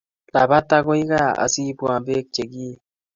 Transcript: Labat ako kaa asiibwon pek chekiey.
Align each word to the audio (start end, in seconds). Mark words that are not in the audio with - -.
Labat 0.33 0.69
ako 0.77 0.91
kaa 1.09 1.37
asiibwon 1.43 2.01
pek 2.07 2.25
chekiey. 2.33 2.75